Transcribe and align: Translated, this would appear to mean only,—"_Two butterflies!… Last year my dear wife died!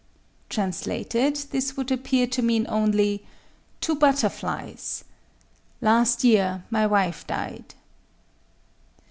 Translated, 0.49 1.35
this 1.51 1.77
would 1.77 1.91
appear 1.91 2.25
to 2.25 2.41
mean 2.41 2.65
only,—"_Two 2.67 3.99
butterflies!… 3.99 5.03
Last 5.79 6.23
year 6.23 6.63
my 6.71 6.79
dear 6.79 6.89
wife 6.89 7.27
died! 7.27 7.75